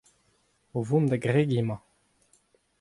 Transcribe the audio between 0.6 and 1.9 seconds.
o vont da gregiñ emañ.